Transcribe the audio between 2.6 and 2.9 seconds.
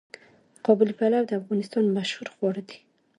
دي.